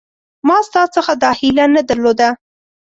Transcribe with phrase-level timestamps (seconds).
[0.47, 2.29] ما ستا څخه دا هیله نه درلوده